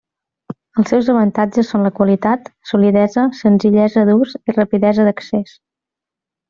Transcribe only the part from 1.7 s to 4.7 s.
són la qualitat, solidesa, senzillesa d'ús i